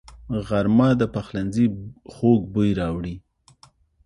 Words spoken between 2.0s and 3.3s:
خوږ بوی راوړي